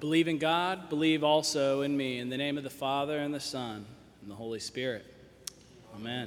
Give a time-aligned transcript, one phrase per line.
[0.00, 2.20] Believe in God, believe also in me.
[2.20, 3.84] In the name of the Father, and the Son,
[4.22, 5.04] and the Holy Spirit.
[5.94, 6.26] Amen.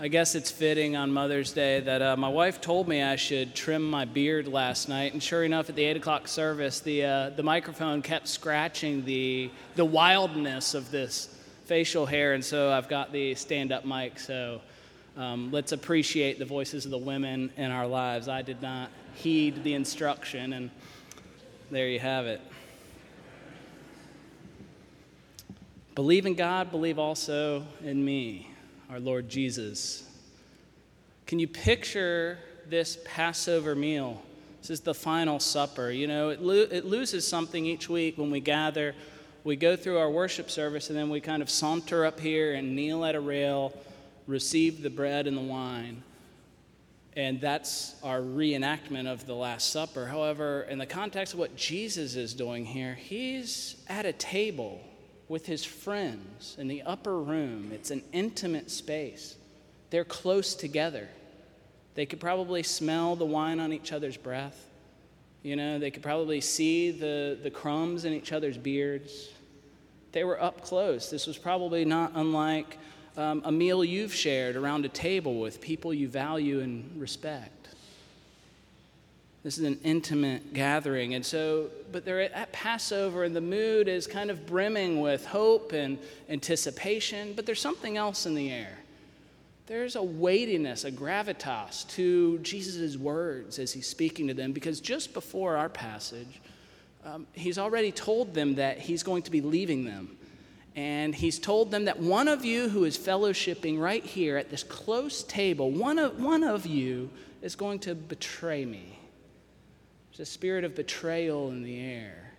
[0.00, 3.54] I guess it's fitting on Mother's Day that uh, my wife told me I should
[3.54, 7.30] trim my beard last night, and sure enough, at the eight o'clock service, the uh,
[7.30, 11.28] the microphone kept scratching the the wildness of this
[11.66, 14.18] facial hair, and so I've got the stand-up mic.
[14.18, 14.62] So
[15.16, 18.28] um, let's appreciate the voices of the women in our lives.
[18.28, 20.70] I did not heed the instruction, and
[21.70, 22.40] there you have it.
[25.94, 28.50] Believe in God, believe also in me,
[28.88, 30.08] our Lord Jesus.
[31.26, 34.22] Can you picture this Passover meal?
[34.62, 35.90] This is the final supper.
[35.90, 38.94] You know, it, lo- it loses something each week when we gather.
[39.44, 42.74] We go through our worship service and then we kind of saunter up here and
[42.74, 43.74] kneel at a rail,
[44.26, 46.02] receive the bread and the wine.
[47.14, 50.06] And that's our reenactment of the Last Supper.
[50.06, 54.80] However, in the context of what Jesus is doing here, he's at a table
[55.28, 57.70] with his friends in the upper room.
[57.72, 59.36] It's an intimate space.
[59.90, 61.08] They're close together.
[61.94, 64.66] They could probably smell the wine on each other's breath.
[65.42, 69.30] You know, they could probably see the, the crumbs in each other's beards.
[70.12, 71.10] They were up close.
[71.10, 72.78] This was probably not unlike
[73.16, 77.68] um, a meal you've shared around a table with people you value and respect.
[79.42, 81.14] This is an intimate gathering.
[81.14, 85.72] And so, but they're at Passover, and the mood is kind of brimming with hope
[85.72, 88.78] and anticipation, but there's something else in the air.
[89.66, 95.12] There's a weightiness, a gravitas to Jesus' words as he's speaking to them, because just
[95.12, 96.40] before our passage,
[97.04, 100.16] um, he's already told them that he's going to be leaving them
[100.74, 104.62] and he's told them that one of you who is fellowshipping right here at this
[104.62, 107.10] close table, one of, one of you
[107.42, 108.98] is going to betray me.
[110.10, 112.32] There's a spirit of betrayal in the air.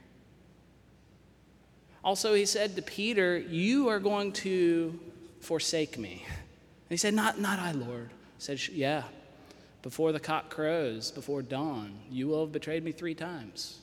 [2.04, 5.00] Also, he said to Peter, You are going to
[5.40, 6.24] forsake me.
[6.28, 8.10] And he said, Not, not I, Lord.
[8.38, 9.04] He said, Yeah,
[9.84, 13.80] before the cock crows, before dawn, you will have betrayed me three times.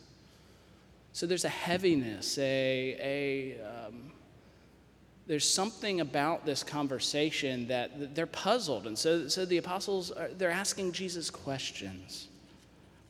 [1.12, 4.12] So there's a heaviness, a, a um,
[5.30, 8.88] there's something about this conversation that they're puzzled.
[8.88, 12.26] And so, so the apostles, are, they're asking Jesus questions.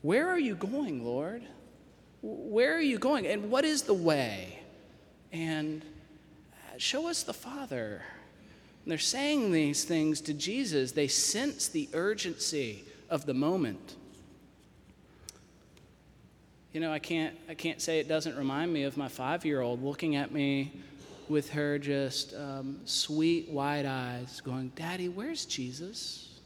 [0.03, 1.41] Where are you going, Lord?
[2.21, 3.25] Where are you going?
[3.25, 4.59] And what is the way?
[5.31, 5.81] And
[6.53, 8.03] uh, show us the Father.
[8.83, 10.91] And they're saying these things to Jesus.
[10.91, 13.95] They sense the urgency of the moment.
[16.71, 19.61] You know, I can't, I can't say it doesn't remind me of my five year
[19.61, 20.71] old looking at me
[21.29, 26.39] with her just um, sweet, wide eyes, going, Daddy, where's Jesus?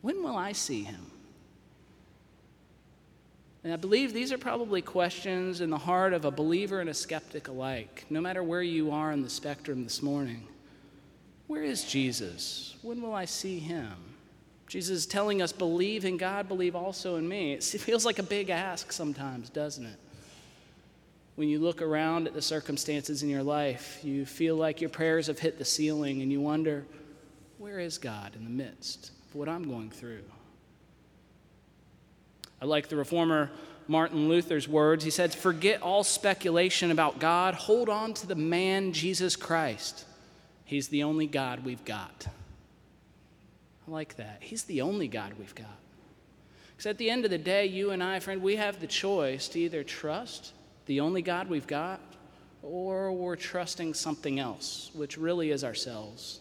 [0.00, 1.10] When will I see him?
[3.64, 6.94] And I believe these are probably questions in the heart of a believer and a
[6.94, 10.46] skeptic alike, no matter where you are in the spectrum this morning.
[11.48, 12.76] Where is Jesus?
[12.82, 13.92] When will I see him?
[14.68, 17.54] Jesus is telling us, believe in God, believe also in me.
[17.54, 19.98] It feels like a big ask sometimes, doesn't it?
[21.38, 25.28] When you look around at the circumstances in your life, you feel like your prayers
[25.28, 26.84] have hit the ceiling and you wonder,
[27.58, 30.24] where is God in the midst of what I'm going through?
[32.60, 33.52] I like the reformer
[33.86, 35.04] Martin Luther's words.
[35.04, 40.06] He said, Forget all speculation about God, hold on to the man Jesus Christ.
[40.64, 42.26] He's the only God we've got.
[43.86, 44.38] I like that.
[44.40, 45.78] He's the only God we've got.
[46.72, 49.46] Because at the end of the day, you and I, friend, we have the choice
[49.50, 50.52] to either trust
[50.88, 52.00] the only God we've got,
[52.62, 56.40] or we're trusting something else, which really is ourselves.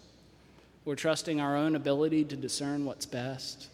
[0.86, 3.68] We're trusting our own ability to discern what's best.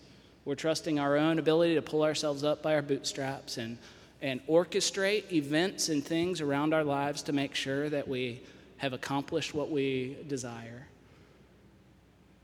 [0.45, 3.77] We're trusting our own ability to pull ourselves up by our bootstraps and,
[4.19, 8.41] and orchestrate events and things around our lives to make sure that we
[8.77, 10.87] have accomplished what we desire.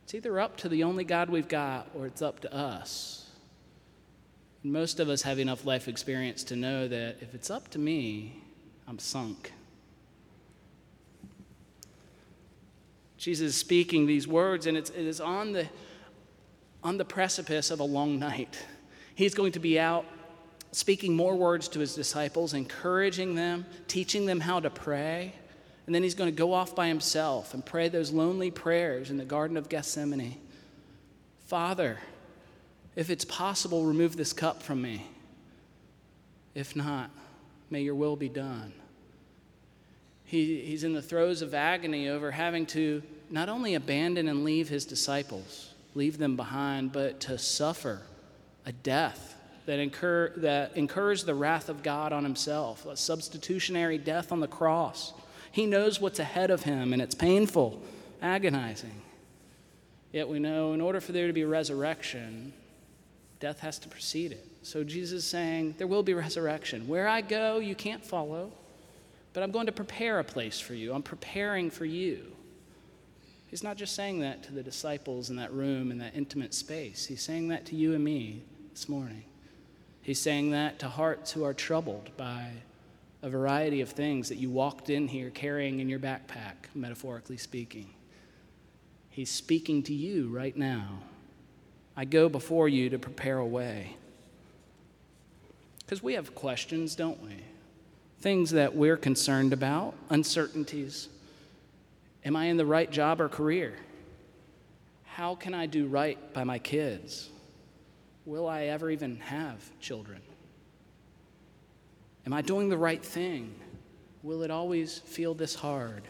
[0.03, 3.28] It's either up to the only God we've got or it's up to us
[4.63, 8.41] most of us have enough life experience to know that if it's up to me,
[8.87, 9.53] I'm sunk.
[13.17, 15.67] Jesus is speaking these words, and it's, it is on the,
[16.83, 18.65] on the precipice of a long night.
[19.15, 20.05] He's going to be out
[20.71, 25.33] speaking more words to his disciples, encouraging them, teaching them how to pray.
[25.85, 29.17] And then he's going to go off by himself and pray those lonely prayers in
[29.17, 30.37] the Garden of Gethsemane
[31.47, 31.97] Father,
[32.99, 35.05] if it's possible, remove this cup from me.
[36.53, 37.09] If not,
[37.69, 38.73] may your will be done.
[40.25, 44.67] He, he's in the throes of agony over having to not only abandon and leave
[44.67, 48.01] his disciples, leave them behind, but to suffer
[48.65, 49.33] a death
[49.65, 54.47] that, incur, that incurs the wrath of God on himself, a substitutionary death on the
[54.47, 55.13] cross.
[55.53, 57.81] He knows what's ahead of him, and it's painful,
[58.21, 59.01] agonizing.
[60.11, 62.51] Yet we know in order for there to be resurrection,
[63.39, 64.45] death has to precede it.
[64.61, 66.87] So Jesus is saying, There will be resurrection.
[66.87, 68.51] Where I go, you can't follow,
[69.33, 70.93] but I'm going to prepare a place for you.
[70.93, 72.33] I'm preparing for you.
[73.47, 77.05] He's not just saying that to the disciples in that room, in that intimate space.
[77.05, 79.23] He's saying that to you and me this morning.
[80.01, 82.51] He's saying that to hearts who are troubled by
[83.21, 87.89] a variety of things that you walked in here carrying in your backpack, metaphorically speaking.
[89.09, 90.99] He's speaking to you right now.
[91.99, 93.97] I go before you to prepare a way.
[95.79, 97.35] Because we have questions, don't we?
[98.21, 101.09] Things that we're concerned about, uncertainties.
[102.23, 103.75] Am I in the right job or career?
[105.07, 107.27] How can I do right by my kids?
[108.25, 110.21] Will I ever even have children?
[112.25, 113.53] Am I doing the right thing?
[114.23, 116.03] Will it always feel this hard?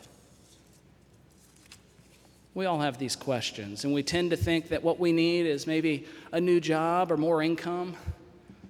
[2.59, 5.65] We all have these questions, and we tend to think that what we need is
[5.65, 7.95] maybe a new job or more income,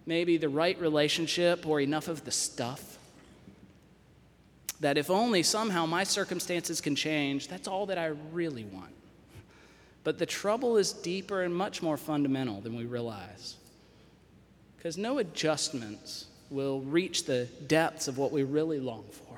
[0.05, 2.99] maybe the right relationship or enough of the stuff.
[4.79, 8.93] That if only somehow my circumstances can change, that's all that I really want.
[10.03, 13.55] But the trouble is deeper and much more fundamental than we realize.
[14.77, 19.28] Because no adjustments will reach the depths of what we really long for.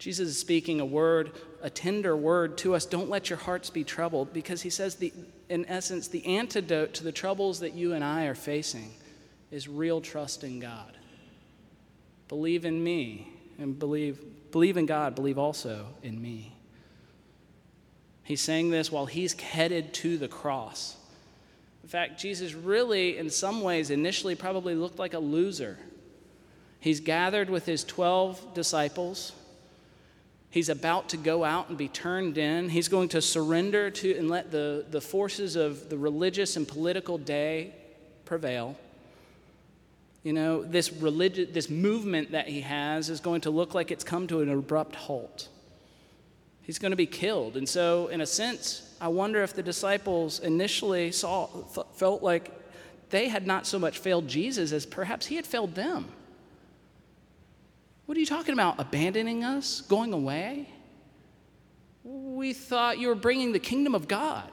[0.00, 2.86] Jesus is speaking a word, a tender word to us.
[2.86, 5.12] Don't let your hearts be troubled because he says, the,
[5.50, 8.90] in essence, the antidote to the troubles that you and I are facing
[9.50, 10.96] is real trust in God.
[12.28, 14.18] Believe in me and believe,
[14.50, 16.54] believe in God, believe also in me.
[18.22, 20.96] He's saying this while he's headed to the cross.
[21.82, 25.76] In fact, Jesus really, in some ways, initially probably looked like a loser.
[26.78, 29.32] He's gathered with his 12 disciples
[30.50, 32.68] He's about to go out and be turned in.
[32.68, 37.18] He's going to surrender to and let the, the forces of the religious and political
[37.18, 37.72] day
[38.24, 38.76] prevail.
[40.24, 44.04] You know, this, religi- this movement that he has is going to look like it's
[44.04, 45.48] come to an abrupt halt.
[46.62, 47.56] He's going to be killed.
[47.56, 51.46] And so, in a sense, I wonder if the disciples initially saw,
[51.94, 52.52] felt like
[53.10, 56.10] they had not so much failed Jesus as perhaps he had failed them.
[58.10, 58.80] What are you talking about?
[58.80, 59.82] Abandoning us?
[59.82, 60.68] Going away?
[62.02, 64.50] We thought you were bringing the kingdom of God.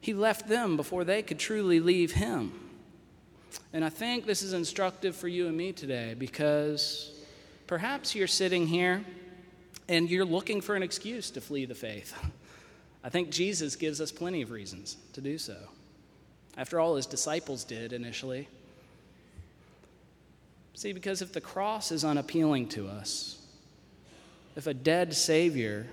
[0.00, 2.50] He left them before they could truly leave him.
[3.74, 7.10] And I think this is instructive for you and me today because
[7.66, 9.04] perhaps you're sitting here
[9.86, 12.14] and you're looking for an excuse to flee the faith.
[13.04, 15.58] I think Jesus gives us plenty of reasons to do so.
[16.56, 18.48] After all, his disciples did initially.
[20.74, 23.40] See, because if the cross is unappealing to us,
[24.56, 25.86] if a dead Savior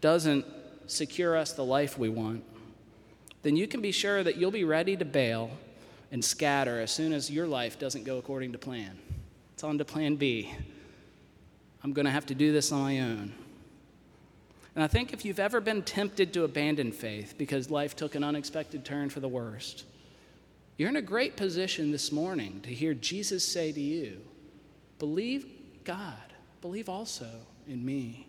[0.00, 0.44] doesn't
[0.86, 2.44] secure us the life we want,
[3.42, 5.50] then you can be sure that you'll be ready to bail
[6.12, 8.98] and scatter as soon as your life doesn't go according to plan.
[9.54, 10.52] It's on to plan B.
[11.82, 13.32] I'm going to have to do this on my own.
[14.74, 18.22] And I think if you've ever been tempted to abandon faith because life took an
[18.22, 19.84] unexpected turn for the worst,
[20.80, 24.18] you're in a great position this morning to hear Jesus say to you,
[24.98, 25.44] Believe
[25.84, 26.16] God,
[26.62, 27.28] believe also
[27.68, 28.26] in me.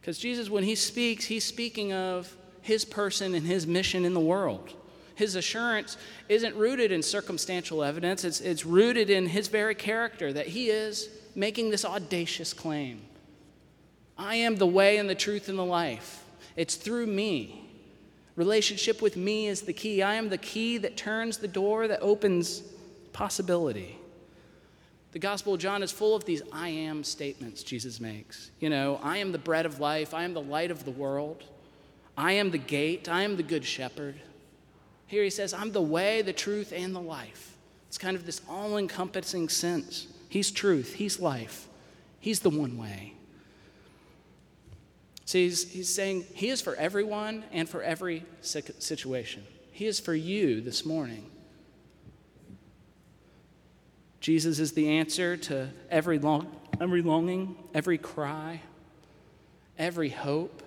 [0.00, 4.20] Because Jesus, when he speaks, he's speaking of his person and his mission in the
[4.20, 4.72] world.
[5.16, 5.96] His assurance
[6.28, 11.08] isn't rooted in circumstantial evidence, it's, it's rooted in his very character that he is
[11.34, 13.02] making this audacious claim
[14.16, 16.22] I am the way and the truth and the life.
[16.54, 17.61] It's through me.
[18.36, 20.02] Relationship with me is the key.
[20.02, 22.62] I am the key that turns the door that opens
[23.12, 23.98] possibility.
[25.12, 28.50] The Gospel of John is full of these I am statements Jesus makes.
[28.60, 31.44] You know, I am the bread of life, I am the light of the world,
[32.16, 34.14] I am the gate, I am the good shepherd.
[35.06, 37.54] Here he says, I'm the way, the truth, and the life.
[37.88, 40.06] It's kind of this all encompassing sense.
[40.30, 41.68] He's truth, He's life,
[42.18, 43.12] He's the one way.
[45.32, 49.42] So he's, he's saying he is for everyone and for every situation.
[49.70, 51.24] He is for you this morning.
[54.20, 58.60] Jesus is the answer to every, long, every longing, every cry,
[59.78, 60.62] every hope,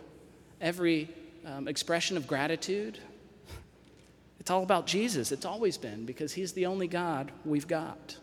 [0.59, 1.09] every
[1.45, 2.97] um, expression of gratitude.
[4.39, 5.31] It's all about Jesus.
[5.31, 8.17] It's always been because he's the only God we've got.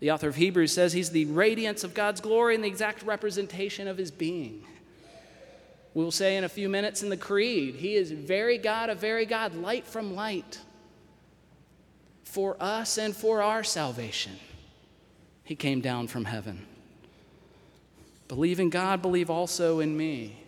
[0.00, 3.88] The author of Hebrews says he's the radiance of God's glory and the exact representation
[3.88, 4.64] of his being.
[5.94, 9.24] We'll say in a few minutes in the Creed, He is very God of very
[9.24, 10.58] God, light from light.
[12.24, 14.32] For us and for our salvation,
[15.44, 16.66] He came down from heaven.
[18.26, 20.40] Believe in God, believe also in me.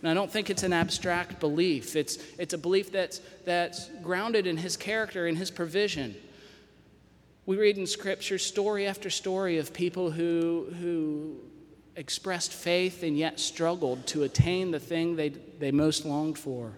[0.00, 1.96] And I don't think it's an abstract belief.
[1.96, 6.14] It's, it's a belief that's, that's grounded in his character, in his provision.
[7.44, 11.36] We read in Scripture story after story of people who, who
[11.96, 16.72] expressed faith and yet struggled to attain the thing they, they most longed for.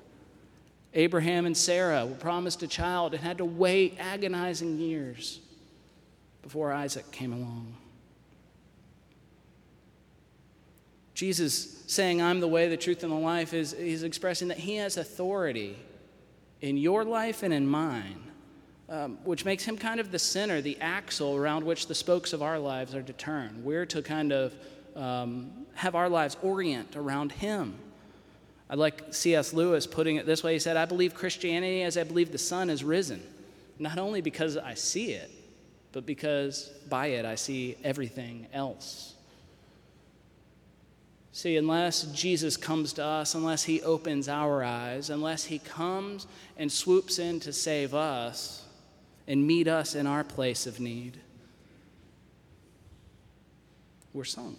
[0.94, 5.40] Abraham and Sarah were promised a child and had to wait agonizing years
[6.42, 7.74] before Isaac came along.
[11.14, 14.76] Jesus saying, I'm the way, the truth, and the life, is he's expressing that he
[14.76, 15.76] has authority
[16.60, 18.23] in your life and in mine,
[18.94, 22.42] um, which makes him kind of the center, the axle around which the spokes of
[22.42, 23.64] our lives are to turn.
[23.64, 24.54] We're to kind of
[24.94, 27.74] um, have our lives orient around him.
[28.70, 29.52] I like C.S.
[29.52, 30.52] Lewis putting it this way.
[30.52, 33.20] He said, I believe Christianity as I believe the sun has risen,
[33.80, 35.30] not only because I see it,
[35.90, 39.14] but because by it I see everything else.
[41.32, 46.70] See, unless Jesus comes to us, unless he opens our eyes, unless he comes and
[46.70, 48.63] swoops in to save us
[49.26, 51.18] and meet us in our place of need,
[54.12, 54.58] we're sunk.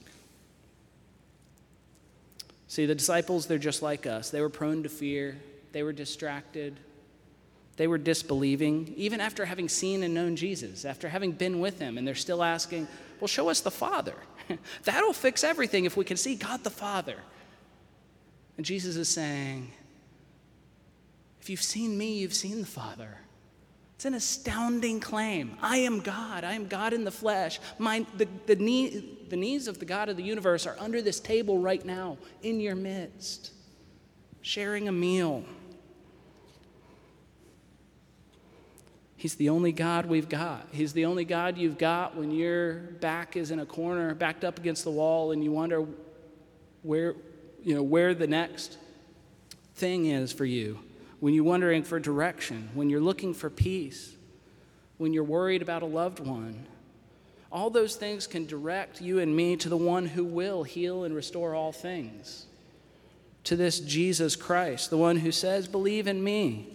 [2.67, 4.31] See, the disciples, they're just like us.
[4.31, 5.37] They were prone to fear,
[5.71, 6.75] they were distracted,
[7.77, 11.97] they were disbelieving, even after having seen and known Jesus, after having been with him,
[11.97, 12.87] and they're still asking,
[13.19, 14.15] Well, show us the Father.
[14.83, 17.17] That'll fix everything if we can see God the Father.
[18.57, 19.71] And Jesus is saying,
[21.41, 23.17] If you've seen me, you've seen the Father.
[23.95, 25.57] It's an astounding claim.
[25.61, 26.43] I am God.
[26.43, 27.61] I am God in the flesh.
[27.79, 31.21] My, the, the, knee, the knees of the God of the universe are under this
[31.21, 33.51] table right now, in your midst,
[34.41, 35.45] sharing a meal.
[39.15, 40.67] He's the only God we've got.
[40.73, 44.59] He's the only God you've got when your back is in a corner, backed up
[44.59, 45.85] against the wall, and you wonder
[46.83, 47.15] where,
[47.63, 48.77] you know, where the next
[49.75, 50.79] thing is for you.
[51.25, 54.13] When you're wondering for direction, when you're looking for peace,
[54.99, 56.67] when you're worried about a loved one.
[57.51, 61.15] All those things can direct you and me to the one who will heal and
[61.15, 62.45] restore all things.
[63.45, 66.67] To this Jesus Christ, the one who says, Believe in me.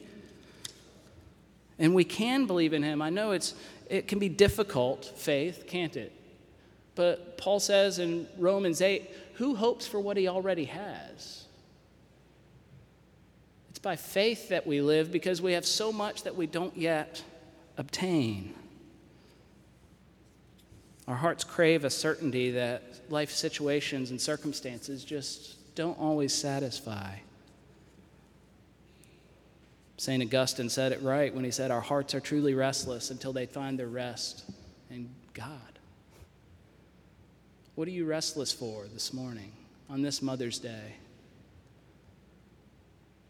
[1.79, 3.01] And we can believe in him.
[3.01, 3.55] I know it's,
[3.89, 6.13] it can be difficult, faith, can't it?
[6.97, 11.45] But Paul says in Romans 8, who hopes for what he already has?
[13.81, 17.25] It's by faith that we live because we have so much that we don't yet
[17.79, 18.53] obtain.
[21.09, 27.21] Our hearts crave a certainty that life situations and circumstances just don't always satisfy.
[29.97, 30.23] St.
[30.23, 33.79] Augustine said it right when he said, Our hearts are truly restless until they find
[33.79, 34.45] their rest
[34.91, 35.79] in God.
[37.77, 39.53] What are you restless for this morning
[39.89, 40.97] on this Mother's Day?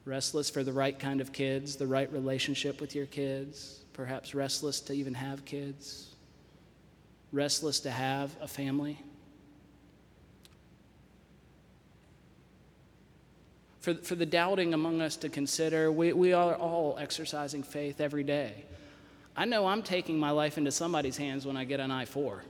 [0.05, 4.81] Restless for the right kind of kids, the right relationship with your kids, perhaps restless
[4.81, 6.15] to even have kids,
[7.33, 8.99] restless to have a family.
[13.81, 15.91] for, for the doubting among us to consider.
[15.91, 18.65] We, we are all exercising faith every day.
[19.37, 22.43] I know I'm taking my life into somebody's hands when I get an I 4.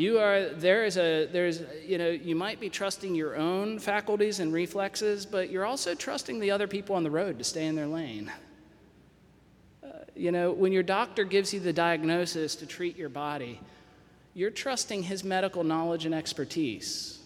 [0.00, 4.40] You are, there is a, there's, you know, you might be trusting your own faculties
[4.40, 7.74] and reflexes, but you're also trusting the other people on the road to stay in
[7.74, 8.32] their lane.
[9.84, 13.60] Uh, you know, when your doctor gives you the diagnosis to treat your body,
[14.32, 17.20] you're trusting his medical knowledge and expertise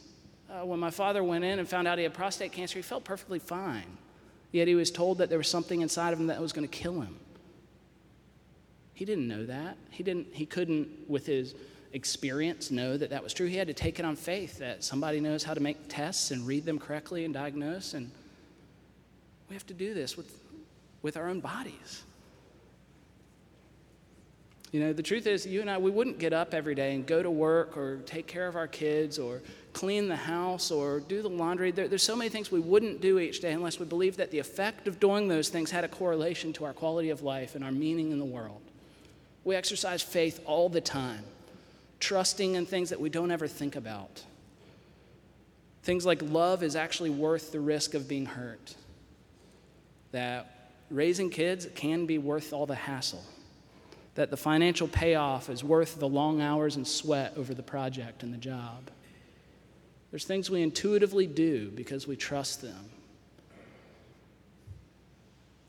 [0.50, 3.04] uh, when my father went in and found out he had prostate cancer, he felt
[3.04, 3.99] perfectly fine.
[4.50, 6.76] Yet he was told that there was something inside of him that was going to
[6.76, 7.16] kill him.
[8.95, 9.76] He didn't know that.
[9.90, 11.54] He, didn't, he couldn't, with his
[11.94, 13.46] experience, know that that was true.
[13.46, 16.46] He had to take it on faith that somebody knows how to make tests and
[16.46, 17.94] read them correctly and diagnose.
[17.94, 18.10] And
[19.48, 20.30] we have to do this with,
[21.02, 22.02] with our own bodies.
[24.72, 27.06] You know, the truth is, you and I, we wouldn't get up every day and
[27.06, 29.40] go to work or take care of our kids or
[29.72, 31.70] clean the house or do the laundry.
[31.70, 34.40] There, there's so many things we wouldn't do each day unless we believed that the
[34.40, 37.70] effect of doing those things had a correlation to our quality of life and our
[37.70, 38.60] meaning in the world.
[39.44, 41.22] We exercise faith all the time,
[42.04, 44.23] trusting in things that we don't ever think about.
[45.84, 48.75] Things like love is actually worth the risk of being hurt.
[50.12, 53.25] That raising kids can be worth all the hassle.
[54.16, 58.32] That the financial payoff is worth the long hours and sweat over the project and
[58.32, 58.90] the job
[60.11, 62.90] There's things we intuitively do because we trust them.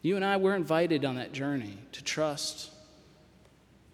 [0.02, 2.70] You and I, we're invited on that journey to trust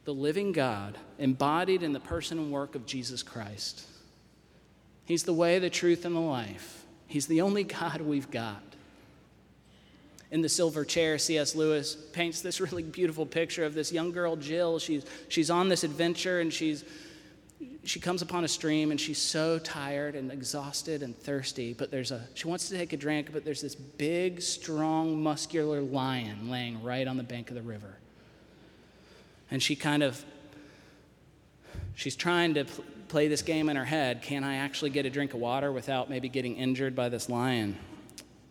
[0.05, 3.85] the living God embodied in the person and work of Jesus Christ.
[5.05, 6.85] He's the way, the truth, and the life.
[7.07, 8.63] He's the only God we've got.
[10.31, 11.55] In the silver chair, C.S.
[11.55, 14.79] Lewis paints this really beautiful picture of this young girl, Jill.
[14.79, 16.85] She's, she's on this adventure and she's
[17.83, 22.11] she comes upon a stream and she's so tired and exhausted and thirsty but there's
[22.11, 26.81] a she wants to take a drink but there's this big strong muscular lion laying
[26.83, 27.97] right on the bank of the river
[29.51, 30.23] and she kind of
[31.93, 35.09] she's trying to pl- play this game in her head can i actually get a
[35.09, 37.77] drink of water without maybe getting injured by this lion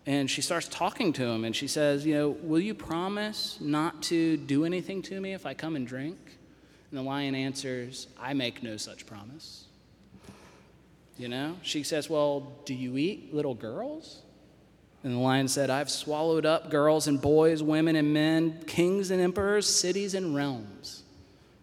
[0.06, 4.02] and she starts talking to him and she says you know will you promise not
[4.02, 6.18] to do anything to me if i come and drink
[6.90, 9.64] and the lion answers, I make no such promise.
[11.16, 11.56] You know?
[11.62, 14.22] She says, Well, do you eat little girls?
[15.02, 19.20] And the lion said, I've swallowed up girls and boys, women and men, kings and
[19.20, 21.02] emperors, cities and realms.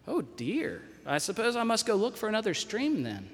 [0.08, 3.28] Oh dear, I suppose I must go look for another stream then.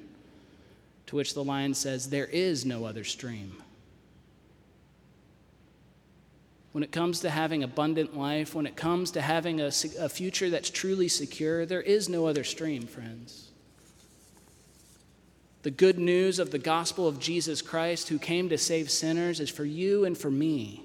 [1.06, 3.62] To which the lion says, There is no other stream.
[6.75, 9.70] when it comes to having abundant life, when it comes to having a,
[10.00, 13.52] a future that's truly secure, there is no other stream, friends.
[15.64, 19.49] The good news of the gospel of Jesus Christ, who came to save sinners, is
[19.49, 20.85] for you and for me.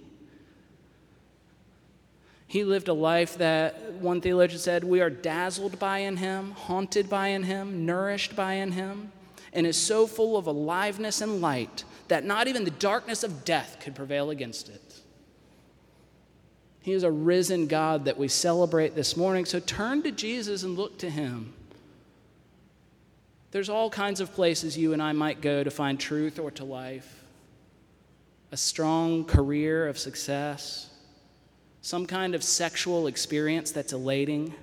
[2.48, 7.10] He lived a life that one theologian said we are dazzled by in him, haunted
[7.10, 9.12] by in him, nourished by in him,
[9.52, 13.80] and is so full of aliveness and light that not even the darkness of death
[13.82, 15.02] could prevail against it.
[16.82, 19.44] He is a risen God that we celebrate this morning.
[19.44, 21.54] So turn to Jesus and look to him.
[23.52, 26.64] There's all kinds of places you and I might go to find truth or to
[26.64, 27.16] life
[28.52, 30.90] a strong career of success,
[31.82, 34.54] some kind of sexual experience that's elating,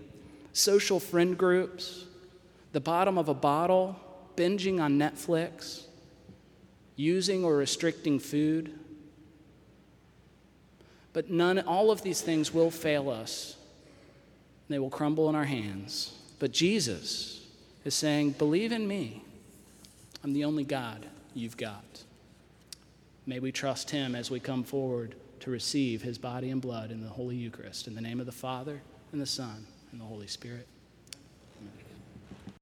[0.52, 2.04] social friend groups,
[2.72, 3.94] the bottom of a bottle,
[4.36, 5.84] binging on Netflix,
[6.96, 8.76] using or restricting food.
[11.12, 13.56] But none, all of these things will fail us.
[14.68, 16.12] They will crumble in our hands.
[16.40, 17.35] But Jesus
[17.86, 19.22] is saying, Believe in me.
[20.24, 22.02] I'm the only God you've got.
[23.26, 27.02] May we trust him as we come forward to receive his body and blood in
[27.02, 27.86] the Holy Eucharist.
[27.86, 28.80] In the name of the Father,
[29.12, 30.66] and the Son, and the Holy Spirit.